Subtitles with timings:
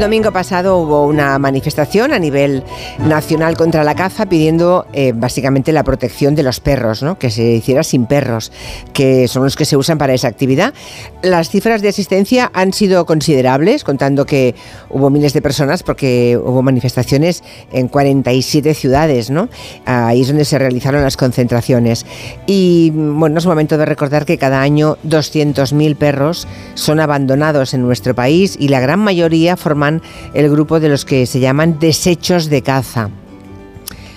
[0.00, 2.64] El domingo pasado hubo una manifestación a nivel
[3.06, 7.18] nacional contra la caza pidiendo eh, básicamente la protección de los perros, ¿no?
[7.18, 8.50] que se hiciera sin perros,
[8.94, 10.72] que son los que se usan para esa actividad.
[11.20, 14.54] Las cifras de asistencia han sido considerables, contando que
[14.88, 19.50] hubo miles de personas porque hubo manifestaciones en 47 ciudades, ¿no?
[19.84, 22.06] ahí es donde se realizaron las concentraciones.
[22.46, 28.14] Y bueno, es momento de recordar que cada año 200.000 perros son abandonados en nuestro
[28.14, 29.89] país y la gran mayoría forman
[30.34, 33.10] el grupo de los que se llaman desechos de caza.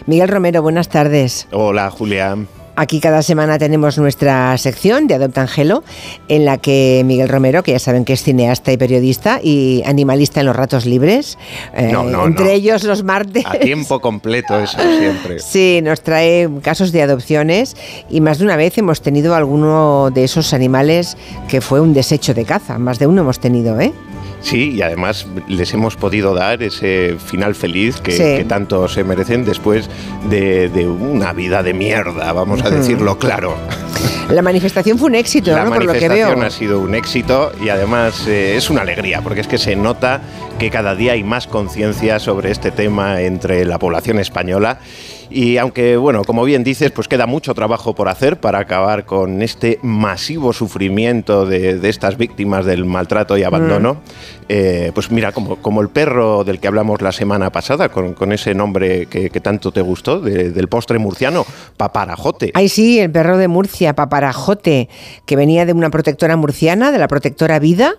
[0.05, 1.48] Miguel Romero, buenas tardes.
[1.52, 2.48] Hola, Julián.
[2.76, 5.84] Aquí cada semana tenemos nuestra sección de Adopta Angelo,
[6.28, 10.40] en la que Miguel Romero, que ya saben que es cineasta y periodista y animalista
[10.40, 11.38] en los ratos libres,
[11.76, 11.94] eh,
[12.26, 13.45] entre ellos los martes.
[13.45, 15.38] A tiempo completo, eso siempre.
[15.44, 17.76] Sí, nos trae casos de adopciones
[18.09, 21.16] y más de una vez hemos tenido alguno de esos animales
[21.48, 22.80] que fue un desecho de caza.
[22.80, 23.94] Más de uno hemos tenido, ¿eh?
[24.43, 29.89] Sí, y además les hemos podido dar ese final feliz que, tanto se merecen después
[30.30, 33.55] de, una vida de mierda, vamos a decirlo claro.
[34.30, 35.73] La manifestación fue un éxito, La ¿no?
[35.73, 36.41] Por lo que veo.
[36.41, 40.22] ha sido un éxito y además eh, es una alegría, porque es que se nota
[40.59, 44.80] que cada día hay más conciencia sobre este tema entre la población española
[45.29, 49.41] y aunque, bueno, como bien dices, pues queda mucho trabajo por hacer para acabar con
[49.41, 53.97] este masivo sufrimiento de, estas víctimas del maltrato y abandono, mm.
[54.49, 58.55] eh, pues mira, como, como el perro del que hablamos la semana pasada, con, ese
[58.55, 61.45] nombre que, tanto te gustó, del postre murciano,
[61.77, 62.51] Paparajote.
[62.53, 64.89] Ay, sí, el perro de Murcia, Paparajote,
[65.25, 67.95] que venía de una protectora murciana, de la protectora Vida,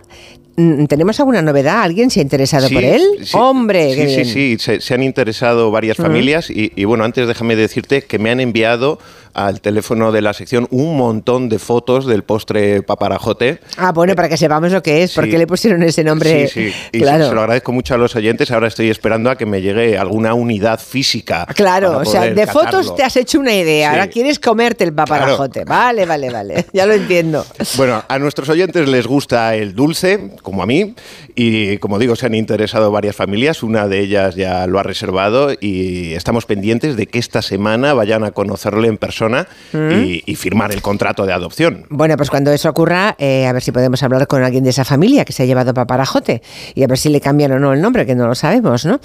[0.87, 1.81] ¿Tenemos alguna novedad?
[1.81, 3.03] ¿Alguien se ha interesado por él?
[3.33, 3.93] ¡Hombre!
[3.93, 8.19] Sí, sí, sí, se, han interesado varias familias y, y, bueno, antes déjame decirte que
[8.19, 8.99] me han enviado
[9.35, 13.59] al teléfono de la sección un montón de fotos del postre paparajote.
[13.77, 16.47] Ah, bueno, para que sepamos lo que es, porque le pusieron ese nombre.
[16.47, 18.49] Sí, sí, y se lo agradezco mucho a los oyentes.
[18.51, 21.45] Ahora estoy esperando a que me llegue alguna unidad física.
[21.53, 23.91] Claro, o sea, de fotos te has hecho una idea.
[23.91, 25.65] Ahora quieres comerte el paparajote.
[25.65, 26.65] Vale, vale, vale.
[26.75, 27.45] Ya lo entiendo.
[27.77, 30.93] Bueno, a nuestros oyentes les gusta el dulce, como a mí,
[31.35, 33.63] y como digo, se han interesado varias familias.
[33.63, 38.23] Una de ellas ya lo ha reservado y estamos pendientes de que esta semana vayan
[38.23, 40.21] a conocerle en persona Mm.
[40.25, 41.85] y, firmar el contrato de adopción.
[41.89, 44.85] Bueno, pues cuando eso ocurra, eh, a ver si podemos hablar con alguien de esa
[44.85, 46.41] familia que se ha llevado paparajote
[46.75, 48.99] y a ver si le cambian o no el nombre, que no lo sabemos, ¿no?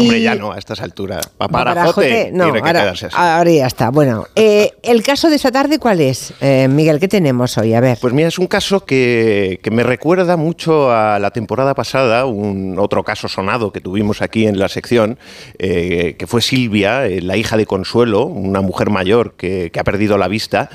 [0.00, 1.26] Hombre, ya no, a estas alturas.
[1.28, 3.16] Paparajote, no, tiene que ahora, quedarse así.
[3.18, 3.90] ahora ya está.
[3.90, 6.32] Bueno, eh, ¿el caso de esta tarde cuál es?
[6.40, 7.74] Eh, Miguel, ¿qué tenemos hoy?
[7.74, 7.98] A ver.
[8.00, 12.78] Pues mira, es un caso que, que, me recuerda mucho a la temporada pasada, un
[12.78, 15.18] otro caso sonado que tuvimos aquí en la sección,
[15.58, 20.18] eh, que fue Silvia, la hija de Consuelo, una mujer mayor que, que ha perdido
[20.18, 20.70] la vista.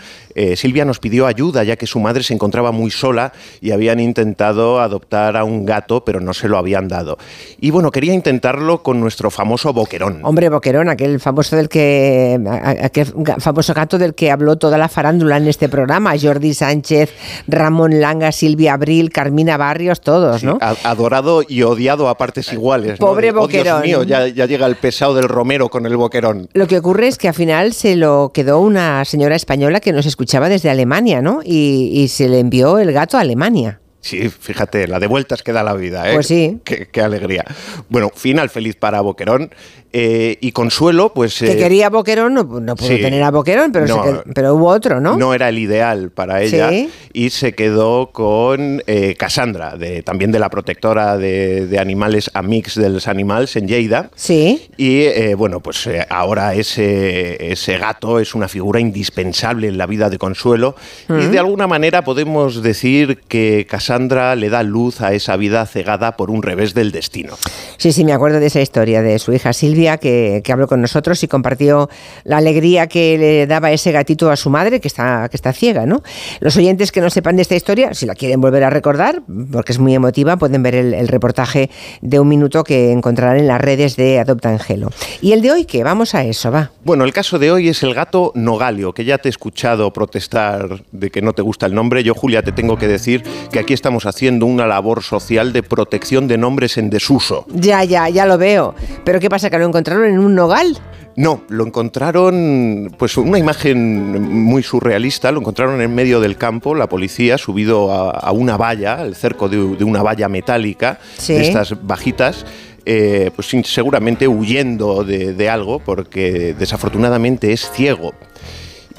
[0.58, 3.32] Silvia nos pidió ayuda ya que su madre se encontraba muy sola
[3.62, 7.18] y habían intentado adoptar a un gato, pero no se lo habían dado.
[7.60, 10.20] Y bueno, quería intentarlo con nuestro famoso Boquerón.
[10.24, 12.38] Hombre, Boquerón, aquel famoso del que
[12.84, 13.06] aquel
[13.40, 17.14] famoso gato del que habló toda la farándula en este programa, Jordi Sánchez,
[17.48, 20.58] Ramón Langa, Silvia Abril, Carmina Barrios, todos, ¿no?
[20.84, 23.00] adorado y odiado a partes iguales.
[23.00, 23.80] Pobre Boquerón.
[23.80, 26.50] Oh, Dios mío, ya, llega el pesado del Romero con el Boquerón.
[26.52, 30.06] Lo que ocurre es que al final se lo quedó una señora española que nos
[30.06, 31.40] escuchaba desde Alemania, ¿no?
[31.42, 33.80] Y, y se le envió el gato a Alemania.
[34.06, 36.14] Sí, fíjate, la de vueltas que da la vida, ¿eh?
[36.14, 36.62] Pues sí.
[36.64, 37.44] Qué, alegría.
[37.90, 39.50] Bueno, final feliz para Boquerón.
[39.98, 41.40] Eh, y Consuelo, pues...
[41.40, 45.18] que eh, quería Boquerón, no, no pudo tener a Boquerón, pero, pero hubo otro, ¿no?
[45.18, 46.70] No era el ideal para ella.
[47.14, 52.76] Y se quedó con eh, Cassandra, de, también de la protectora de, de animales Amix
[52.76, 54.12] de los Animales en Lleida.
[54.16, 54.70] Sí.
[54.78, 60.18] Y bueno, pues ahora ese, ese gato es una figura indispensable en la vida de
[60.18, 60.76] Consuelo.
[61.08, 61.32] Y mm.
[61.32, 66.18] de alguna manera podemos decir que Cassandra Sandra le da luz a esa vida cegada
[66.18, 67.38] por un revés del destino.
[67.78, 71.22] Sí, sí, me acuerdo de esa historia de su hija Silvia, que, habló con nosotros
[71.24, 71.90] y compartió
[72.24, 75.86] la alegría que le daba ese gatito a su madre, que está, que está ciega,
[75.86, 76.02] ¿no?
[76.40, 79.72] Los oyentes que no sepan de esta historia, si la quieren volver a recordar, porque
[79.72, 81.70] es muy emotiva, pueden ver el, reportaje
[82.02, 84.90] de un minuto que encontrarán en las redes de Adopta Angelo.
[85.22, 85.84] ¿Y el de hoy qué?
[85.84, 86.72] Vamos a eso, va.
[86.84, 90.84] Bueno, el caso de hoy es el gato Nogalio, que ya te he escuchado protestar
[90.92, 92.04] de que no te gusta el nombre.
[92.04, 96.28] Yo, Julia, te tengo que decir que aquí estamos haciendo una labor social de protección
[96.28, 97.46] de nombres en desuso.
[97.54, 98.76] Ya, ya, ya lo veo.
[99.04, 99.50] Pero ¿qué pasa?
[99.50, 100.78] ¿Que lo encontraron en un nogal?
[101.16, 106.88] No, lo encontraron, pues una imagen muy surrealista, lo encontraron en medio del campo, la
[106.88, 112.46] policía subido a, una valla, el cerco de, una valla metálica, de estas bajitas,
[112.86, 118.14] eh, pues seguramente huyendo de algo, porque desafortunadamente es ciego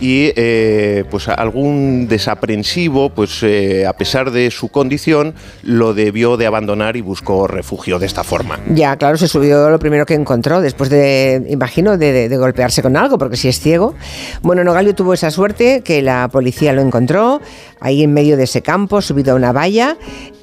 [0.01, 3.45] y eh, pues algún desaprensivo, pues
[3.87, 8.59] a pesar de su condición, lo debió de abandonar y buscó refugio de esta forma.
[8.69, 12.97] Ya, claro, se subió lo primero que encontró, después de, imagino, de, de golpearse con
[12.97, 13.95] algo, porque si es ciego.
[14.43, 17.41] Bueno, Nogalio tuvo esa suerte que la policía lo encontró
[17.81, 19.97] ahí en medio de ese campo, subido a una valla.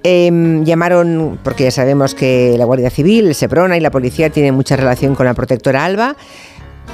[0.03, 4.53] Em, llamaron, porque ya sabemos que la Guardia Civil, el Seprona y la policía tienen
[4.53, 6.15] mucha relación con la protectora Alba.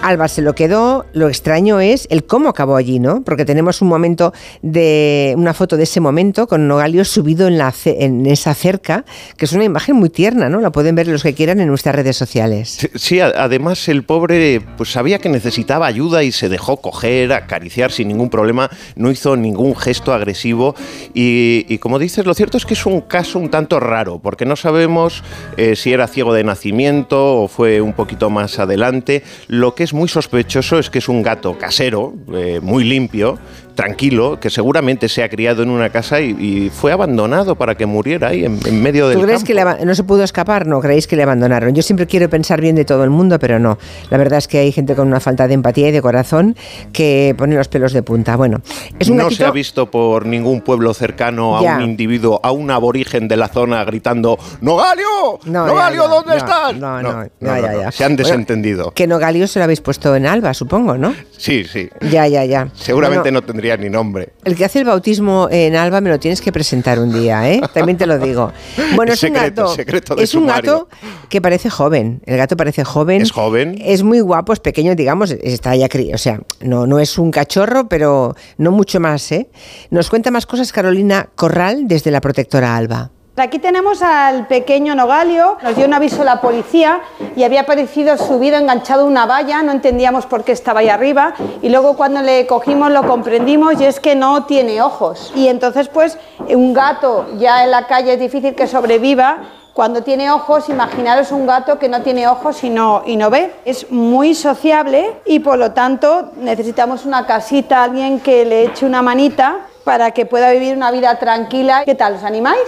[0.02, 3.22] Alba se lo quedó, lo extraño es el cómo acabó allí, ¿no?
[3.22, 4.32] Porque tenemos un momento
[4.62, 9.04] de una foto de ese momento con Nogalio subido en, la, en esa cerca,
[9.36, 10.62] que es una imagen muy tierna, ¿no?
[10.62, 12.90] La pueden ver los que quieran en nuestras redes sociales.
[12.96, 18.08] Sí, además el pobre pues sabía que necesitaba ayuda y se dejó coger, acariciar sin
[18.08, 20.76] ningún problema, no hizo ningún gesto agresivo
[21.14, 24.56] y, como dices, lo cierto es que es un caso un tanto raro, porque no
[24.56, 25.24] sabemos
[25.58, 29.24] eh, si era ciego de nacimiento o fue un poquito más adelante.
[29.48, 33.40] Lo que es muy sospechoso es que es un gato casero, eh, muy limpio,
[33.76, 38.30] tranquilo, que seguramente se ha criado en una casa y, fue abandonado para que muriera
[38.30, 40.68] ahí en, medio del ¿Tú crees que no se pudo escapar?
[40.68, 41.74] No, creéis que le abandonaron.
[41.74, 43.78] Yo siempre quiero pensar bien de todo el mundo, pero no.
[44.10, 46.56] La verdad es que hay gente con una falta de empatía y de corazón
[46.94, 48.36] que pone los pelos de punta.
[48.36, 48.62] Bueno,
[49.00, 52.72] es un No se ha visto por ningún pueblo cercano a un individuo, a un
[52.72, 55.40] aborigen de la zona gritando ¡Nogalio!
[55.46, 56.76] ¡Nogalio, ¿dónde estás?
[56.76, 58.92] No, no, ya, ya, Se han desentendido.
[58.92, 61.14] que Nogalio se lo habéis puesto en Alba, supongo, ¿no?
[61.38, 61.90] Sí, sí.
[62.12, 62.68] Ya, ya, ya.
[62.74, 64.30] Seguramente no tendría ni nombre.
[64.44, 67.62] El que hace el bautismo en Alba me lo tienes que presentar un día, ¿eh?
[67.74, 68.52] También te lo digo.
[68.96, 69.76] Bueno, es un gato.
[70.18, 70.90] es un gato
[71.30, 72.22] que parece joven.
[72.26, 73.22] El gato parece joven.
[73.22, 73.80] Es joven.
[73.84, 77.88] Es muy guapo, es pequeño, digamos, está ya o sea, no, no es un cachorro,
[77.88, 79.50] pero no mucho más, ¿eh?
[79.90, 83.12] Nos cuenta más cosas Carolina Corral desde la protectora Alba.
[83.40, 87.00] Aquí tenemos al pequeño Nogalio, nos dio un aviso la policía
[87.38, 91.34] y había aparecido subido, enganchado a una valla, no entendíamos por qué estaba ahí arriba
[91.62, 95.32] y luego cuando le cogimos lo comprendimos y es que no tiene ojos.
[95.36, 96.18] Y entonces pues
[96.50, 99.38] un gato ya en la calle es difícil que sobreviva
[99.74, 103.54] cuando tiene ojos, imaginaros un gato que no tiene ojos y no, y no ve.
[103.64, 109.02] Es muy sociable y por lo tanto necesitamos una casita, alguien que le eche una
[109.02, 111.84] manita para que pueda vivir una vida tranquila.
[111.86, 112.16] ¿Qué tal?
[112.16, 112.60] ¿Os animáis?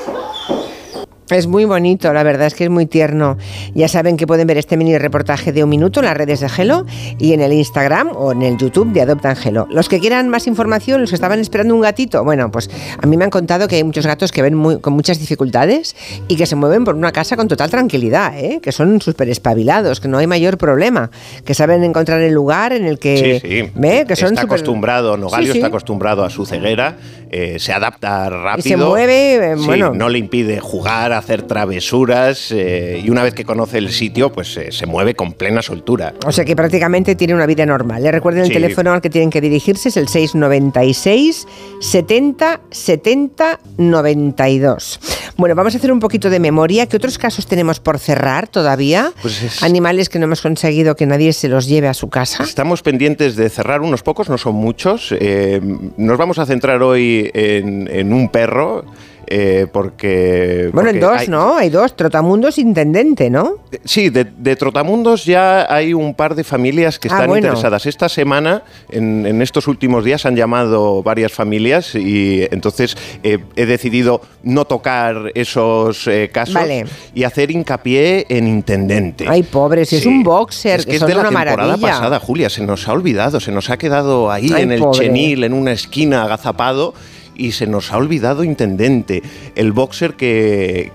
[1.32, 3.38] Es muy bonito, la verdad es que es muy tierno.
[3.74, 6.50] Ya saben que pueden ver este mini reportaje de un minuto en las redes de
[6.50, 6.86] Gelo
[7.18, 9.68] y en el Instagram o en el YouTube de Adopta Gelo.
[9.72, 12.70] Los que quieran más información, los que estaban esperando un gatito, bueno, pues
[13.02, 15.96] a mí me han contado que hay muchos gatos que ven con muchas dificultades
[16.28, 18.60] y que se mueven por una casa con total tranquilidad, ¿eh?
[18.62, 21.12] que son súper espabilados, que no hay mayor problema,
[21.46, 23.40] que saben encontrar el lugar en el que...
[23.42, 23.72] Sí, sí.
[24.06, 26.98] Que son está acostumbrado, Nogalio está acostumbrado a su ceguera,
[27.30, 28.68] eh, se adapta rápido.
[28.68, 29.94] Y se mueve, eh, bueno...
[29.94, 34.56] No le impide jugar, hacer travesuras eh, y una vez que conoce el sitio, pues
[34.58, 36.14] eh, se mueve con plena soltura.
[36.26, 38.04] O sea que prácticamente tiene una vida normal.
[38.04, 41.48] Le recuerden el teléfono al que tienen que dirigirse, es el 696
[41.80, 45.00] 70 70 92.
[45.38, 46.88] Bueno, vamos a hacer un poquito de memoria.
[46.88, 49.14] ¿Qué otros casos tenemos por cerrar todavía?
[49.22, 52.44] Pues Animales que no hemos conseguido que nadie se los lleve a su casa.
[52.44, 55.14] Estamos pendientes de cerrar unos pocos, no son muchos.
[55.18, 55.62] Eh,
[55.98, 58.86] nos vamos a centrar hoy en un perro
[59.34, 60.70] eh, porque...
[60.74, 61.56] Bueno, en dos, ¿no?
[61.56, 63.60] Hay dos, Trotamundos Intendente, ¿no?
[63.86, 67.86] Sí, de, Trotamundos ya hay un par de familias que ah, están interesadas.
[67.86, 74.20] Esta semana, en, estos últimos días, han llamado varias familias y entonces eh, he decidido
[74.44, 76.68] no tocar esos eh, casos
[77.16, 79.26] y hacer hincapié en Intendente.
[79.30, 82.64] Ay, pobre, si es un boxer, es que, es de la temporada pasada, Julia, se
[82.64, 86.94] nos ha olvidado, se nos ha quedado ahí en el chenil, en una esquina agazapado
[87.42, 89.24] y se nos ha olvidado Intendente,
[89.56, 90.92] el boxer que,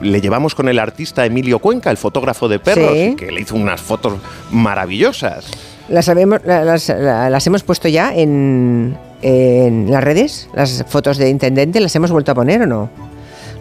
[0.00, 3.80] le llevamos con el artista Emilio Cuenca, el fotógrafo de perros, que le hizo unas
[3.80, 4.14] fotos
[4.50, 5.50] maravillosas.
[5.88, 12.10] Las, las, hemos puesto ya en, en las redes, las fotos de Intendente, ¿las hemos
[12.10, 13.09] vuelto a poner o no?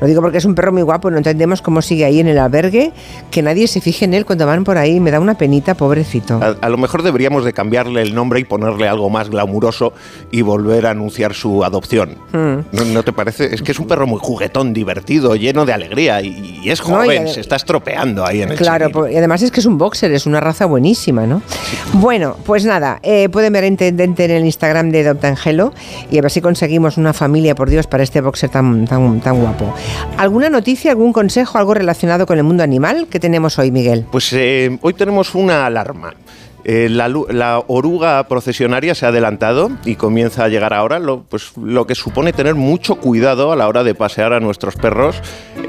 [0.01, 2.37] Lo digo porque es un perro muy guapo, no entendemos cómo sigue ahí en el
[2.37, 2.93] albergue,
[3.31, 4.99] que nadie se fije en él cuando van por ahí.
[4.99, 6.39] Me da una penita, pobrecito.
[6.61, 9.93] A, lo mejor deberíamos de cambiarle el nombre y ponerle algo más glamuroso
[10.31, 12.15] y volver a anunciar su adopción.
[12.31, 12.93] Hmm.
[12.93, 13.53] ¿No, te parece?
[13.53, 17.41] Es que es un perro muy juguetón, divertido, lleno de alegría y, es joven, se
[17.41, 20.39] está estropeando ahí en el Claro, y además es que es un boxer, es una
[20.39, 21.41] raza buenísima, ¿no?
[21.93, 25.73] Bueno, pues nada, eh, pueden ver a Intendente en el Instagram de Adopta Angelo
[26.11, 29.39] y a ver si conseguimos una familia, por Dios, para este boxer tan, tan, tan
[29.39, 29.73] guapo.
[30.17, 34.05] ¿Alguna noticia, algún consejo, algo relacionado con el mundo animal que tenemos hoy, Miguel?
[34.12, 36.13] Pues eh, hoy tenemos una alarma.
[36.63, 41.87] Eh, la, oruga procesionaria se ha adelantado y comienza a llegar ahora, lo, pues, lo
[41.87, 45.21] que supone tener mucho cuidado a la hora de pasear a nuestros perros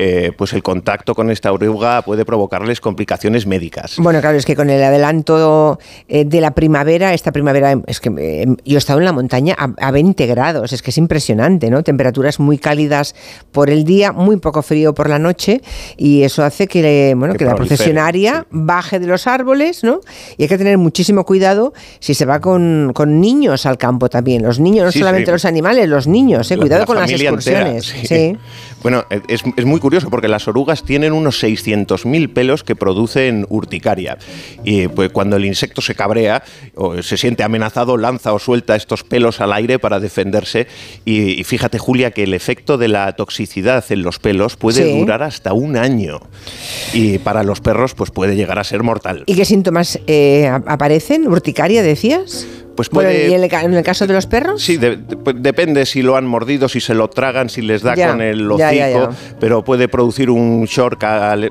[0.02, 3.96] eh, pues el contacto con esta oruga puede provocarles complicaciones médicas.
[3.98, 5.78] Bueno, claro, es que con el adelanto
[6.08, 9.54] eh, de la primavera, esta primavera, es que eh, yo he estado en la montaña
[9.58, 11.82] a, 20 grados, es que es impresionante, ¿no?
[11.82, 13.14] Temperaturas muy cálidas
[13.52, 15.60] por el día, muy poco frío por la noche,
[15.98, 20.00] y eso hace que, bueno, que, la procesionaria baje de los árboles, ¿no?
[20.38, 24.42] Y hay que tener muchísimo cuidado si se va con, niños al campo también.
[24.42, 26.56] Los niños, no solamente los animales, los niños, ¿eh?
[26.56, 27.94] cuidado con las excursiones.
[28.04, 28.36] sí.
[28.82, 34.16] Bueno, es, es, muy curioso porque las orugas tienen unos 600.000 pelos que producen urticaria.
[34.64, 36.42] Y pues, cuando el insecto se cabrea
[36.74, 40.66] o se siente amenazado, lanza o suelta estos pelos al aire para defenderse.
[41.04, 45.52] Y, fíjate, Julia, que el efecto de la toxicidad en los pelos puede durar hasta
[45.52, 46.20] un año.
[46.94, 49.24] Y para los perros, pues puede llegar a ser mortal.
[49.26, 51.26] ¿Y qué síntomas eh, aparecen?
[51.28, 52.46] ¿Urticaria, decías?
[52.76, 54.62] Pues puede, ¿Y en el, caso de los perros?
[54.62, 54.78] Sí,
[55.22, 58.50] pues depende si lo han mordido, si se lo tragan, si les da con el
[58.50, 61.04] hocico, pero puede producir un shock,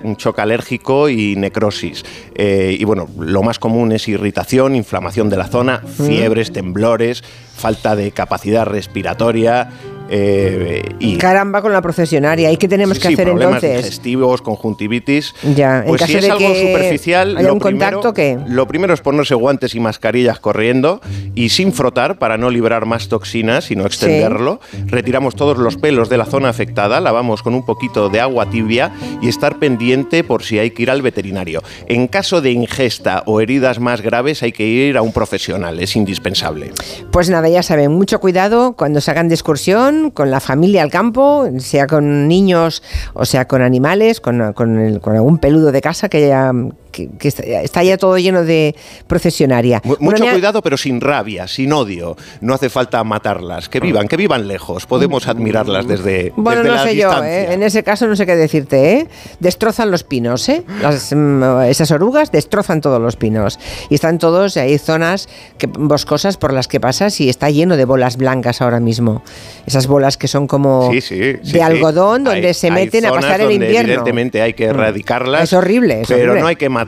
[0.03, 2.03] un shock alérgico y necrosis.
[2.33, 7.23] Eh, y bueno, lo más común es irritación, inflamación de la zona, fiebres, temblores,
[7.55, 9.69] falta de capacidad respiratoria,
[10.11, 12.51] eh, y Caramba con la procesionaria.
[12.51, 13.85] ¿Y qué tenemos que hacer problemas entonces?
[13.85, 15.35] digestivos, conjuntivitis.
[15.55, 18.39] Ya, en pues caso si es de algo que superficial, haya un contacto, ¿qué?
[18.47, 20.99] Lo primero es ponerse guantes y mascarillas corriendo
[21.35, 24.59] y sin frotar para no liberar más toxinas y no extenderlo.
[24.87, 28.91] Retiramos todos los pelos de la zona afectada, lavamos con un poquito de agua tibia
[29.21, 31.61] y estar pendiente por si hay que ir al veterinario.
[31.87, 35.95] En caso de ingesta o heridas más graves hay que ir a un profesional, es
[35.95, 36.71] indispensable.
[37.11, 40.91] Pues nada, ya saben, mucho cuidado cuando se hagan de excursión con la familia al
[40.91, 42.81] campo, sea con niños
[43.13, 46.51] o sea con animales, con, con, con algún peludo de casa que haya
[46.91, 48.75] que, está ya todo lleno de
[49.07, 49.81] procesionaria.
[49.99, 52.15] mucho cuidado, pero sin rabia, sin odio.
[52.41, 53.69] No hace falta matarlas.
[53.69, 54.85] Que vivan, que vivan lejos.
[54.85, 57.53] Podemos admirarlas desde, bueno, no sé yo, ¿eh?
[57.53, 58.93] en ese caso no sé qué decirte.
[58.93, 59.07] ¿eh?
[59.39, 60.63] Destrozan los pinos, ¿eh?
[60.63, 63.59] mm, esas orugas destrozan todos los pinos.
[63.89, 67.85] Y están todos, hay zonas que, boscosas por las que pasas y está lleno de
[67.85, 69.23] bolas blancas ahora mismo.
[69.65, 73.79] Esas bolas que son como de algodón donde se meten a pasar el invierno.
[73.93, 74.69] Evidentemente hay que mm.
[74.69, 75.43] erradicarlas.
[75.43, 76.03] Es horrible.
[76.07, 76.78] pero no hay que matarlas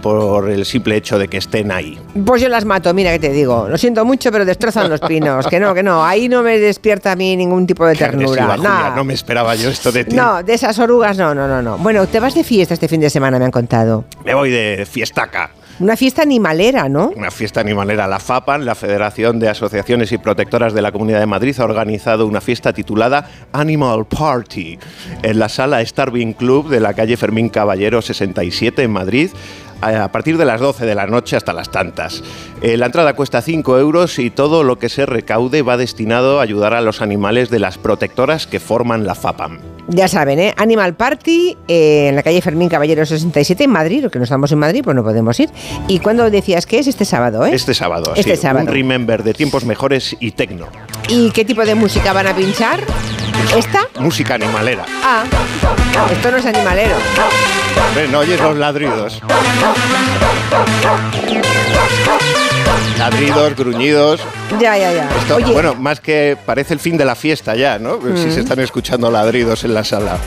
[0.00, 1.98] por el simple hecho de que estén ahí.
[2.24, 3.68] Pues yo las mato, mira que te digo.
[3.68, 5.46] Lo siento mucho, pero destrozan los pinos.
[5.46, 6.04] Que no, que no.
[6.04, 8.56] Ahí no me despierta a mí ningún tipo de ternura.
[8.94, 10.16] no me esperaba yo esto de ti.
[10.16, 11.78] No, de esas orugas no, no, no, no.
[11.78, 14.04] Bueno, te vas de fiesta este fin de semana, me han contado.
[14.24, 15.50] Me voy de fiestaca.
[15.80, 17.12] Una fiesta animalera, ¿no?
[17.16, 18.06] Una fiesta animalera.
[18.06, 22.26] La FAPAN, la Federación de Asociaciones y Protectoras de la Comunidad de Madrid, ha organizado
[22.26, 24.78] una fiesta titulada Animal Party
[25.22, 29.30] en la sala Starving Club de la calle Fermín Caballero 67 en Madrid
[29.82, 32.22] a partir de las 12 de la noche hasta las tantas.
[32.60, 36.42] Eh, la entrada cuesta 5 euros y todo lo que se recaude va destinado a
[36.42, 39.58] ayudar a los animales de las protectoras que forman la FAPAM.
[39.88, 40.54] Ya saben, ¿eh?
[40.56, 44.58] Animal Party eh, en la calle Fermín Caballero 67 en Madrid, que no estamos en
[44.58, 45.50] Madrid, pues no podemos ir.
[45.88, 46.86] ¿Y cuándo decías que es?
[46.86, 47.50] Este sábado, ¿eh?
[47.52, 48.42] Este sábado, este sí.
[48.42, 48.66] sábado.
[48.66, 50.68] Un remember de tiempos mejores y tecno.
[51.08, 52.80] ¿Y qué tipo de música van a pinchar?
[53.56, 53.86] ¿Esta?
[53.98, 54.86] Música animalera.
[55.02, 55.24] Ah,
[56.10, 56.96] esto no es animalero.
[58.10, 59.20] no oyes los ladridos.
[62.98, 64.20] Ladridos, gruñidos.
[64.58, 65.08] Ya, ya, ya.
[65.52, 67.98] Bueno, más que parece el fin de la fiesta ya, ¿no?
[68.16, 68.42] Si se mm.
[68.42, 70.18] están escuchando ladridos en la sala.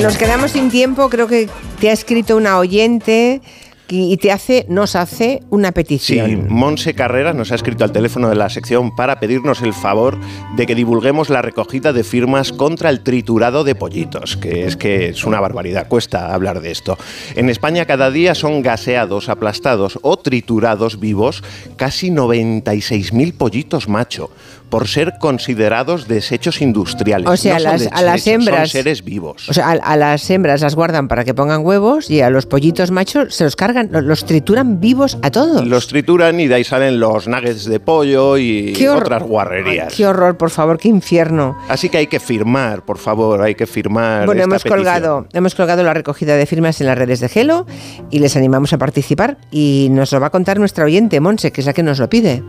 [0.00, 1.48] Nos quedamos sin tiempo, creo que
[1.80, 3.42] te ha escrito una oyente
[3.88, 6.28] y te hace, nos hace una petición.
[6.28, 10.18] Sí, Monse Carrera nos ha escrito al teléfono de la sección para pedirnos el favor
[10.56, 15.08] de que divulguemos la recogida de firmas contra el triturado de pollitos, que es que
[15.08, 16.98] es una barbaridad, cuesta hablar de esto.
[17.34, 21.42] En España cada día son gaseados, aplastados o triturados vivos
[21.76, 24.30] casi 96.000 pollitos macho
[24.74, 27.28] por ser considerados desechos industriales.
[27.28, 28.58] O sea, a, las, hembras.
[28.58, 29.48] Son seres vivos.
[29.48, 32.90] O sea, a, las hembras las guardan para que pongan huevos y a los pollitos
[32.90, 35.64] machos se los cargan, los trituran vivos a todos.
[35.64, 39.94] Los trituran y de ahí salen los nuggets de pollo y otras guarrerías.
[39.94, 41.56] qué horror, por favor, qué infierno.
[41.68, 44.26] Así que hay que firmar, por favor, hay que firmar.
[44.26, 47.64] Bueno, hemos colgado, hemos colgado la recogida de firmas en las redes de Gelo
[48.10, 51.60] y les animamos a participar y nos lo va a contar nuestra oyente, Monse, que
[51.60, 52.42] es la que nos lo pide.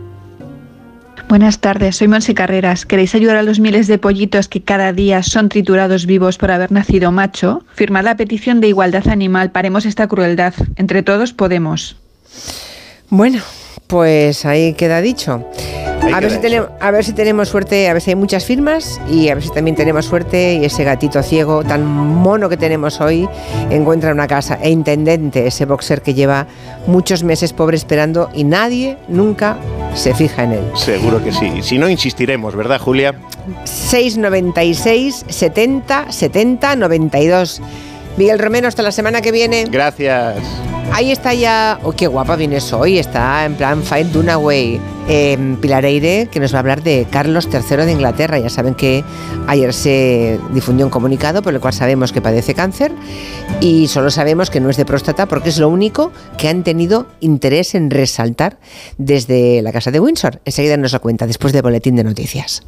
[1.28, 2.86] Buenas tardes, soy Monse Carreras.
[2.86, 6.70] ¿Queréis ayudar a los miles de pollitos que cada día son triturados vivos por haber
[6.70, 7.64] nacido macho?
[7.74, 10.54] Firmad la petición de igualdad animal, paremos esta crueldad.
[10.76, 11.96] Entre todos podemos.
[13.10, 13.40] Bueno,
[13.88, 15.44] pues ahí queda dicho.
[16.14, 19.00] A ver, si tenemos, a ver si tenemos suerte, a ver si hay muchas firmas
[19.10, 23.00] y a ver si también tenemos suerte y ese gatito ciego tan mono que tenemos
[23.00, 23.28] hoy
[23.70, 24.60] encuentra una casa.
[24.62, 26.46] E intendente, ese boxer que lleva
[26.86, 29.56] muchos meses pobre esperando y nadie nunca
[29.96, 30.64] se fija en él.
[30.74, 31.62] Seguro que sí.
[31.62, 33.14] Si no, insistiremos, ¿verdad, Julia?
[33.64, 37.62] 696 70 70 92.
[38.16, 39.64] Miguel Romero, hasta la semana que viene.
[39.68, 40.36] Gracias.
[40.92, 41.78] Ahí está ya.
[41.82, 42.98] Oh, qué guapa vienes hoy.
[42.98, 44.80] Está en plan Fight Dunaway.
[45.08, 48.38] Eh, Pilar Eire, que nos va a hablar de Carlos III de Inglaterra.
[48.38, 49.04] Ya saben que
[49.46, 52.90] ayer se difundió un comunicado por el cual sabemos que padece cáncer
[53.60, 57.06] y solo sabemos que no es de próstata porque es lo único que han tenido
[57.20, 58.58] interés en resaltar
[58.98, 60.40] desde la Casa de Windsor.
[60.44, 62.62] Enseguida nos lo cuenta después del boletín de noticias.